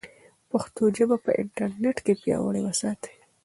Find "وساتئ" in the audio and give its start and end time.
2.63-3.13